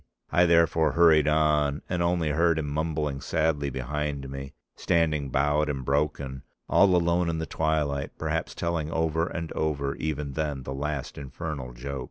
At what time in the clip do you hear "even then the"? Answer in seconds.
9.97-10.73